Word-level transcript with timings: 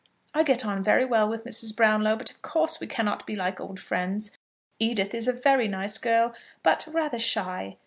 I 0.33 0.41
get 0.41 0.65
on 0.65 0.81
very 0.81 1.05
well 1.05 1.29
with 1.29 1.43
Mrs. 1.45 1.75
Brownlow, 1.75 2.15
but 2.15 2.31
of 2.31 2.41
course 2.41 2.79
we 2.79 2.87
cannot 2.87 3.27
be 3.27 3.35
like 3.35 3.59
old 3.61 3.79
friends. 3.79 4.31
Edith 4.79 5.13
is 5.13 5.27
a 5.27 5.31
very 5.31 5.67
nice 5.67 5.99
girl, 5.99 6.33
but 6.63 6.87
rather 6.91 7.19
shy. 7.19 7.77